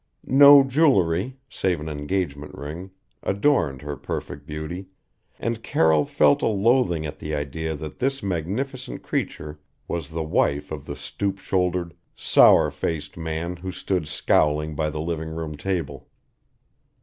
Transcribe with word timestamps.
No 0.25 0.63
jewelry, 0.63 1.37
save 1.47 1.79
an 1.79 1.87
engagement 1.87 2.55
ring, 2.55 2.89
adorned 3.21 3.83
her 3.83 3.95
perfect 3.95 4.47
beauty, 4.47 4.87
and 5.39 5.61
Carroll 5.61 6.05
felt 6.05 6.41
a 6.41 6.47
loathing 6.47 7.05
at 7.05 7.19
the 7.19 7.35
idea 7.35 7.75
that 7.75 7.99
this 7.99 8.23
magnificent 8.23 9.03
creature 9.03 9.59
was 9.87 10.09
the 10.09 10.23
wife 10.23 10.71
of 10.71 10.87
the 10.87 10.95
stoop 10.95 11.37
shouldered, 11.37 11.93
sour 12.15 12.71
faced 12.71 13.15
man 13.15 13.57
who 13.57 13.71
stood 13.71 14.07
scowling 14.07 14.73
by 14.73 14.89
the 14.89 14.99
living 15.01 15.29
room 15.29 15.55
table. 15.55 16.09